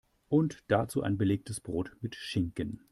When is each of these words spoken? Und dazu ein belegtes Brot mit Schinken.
Und 0.29 0.63
dazu 0.67 1.03
ein 1.03 1.19
belegtes 1.19 1.59
Brot 1.61 1.95
mit 2.01 2.15
Schinken. 2.15 2.81